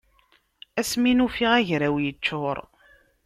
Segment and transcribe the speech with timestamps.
[0.79, 2.57] Ass mi n-ufiɣ agraw yeččur.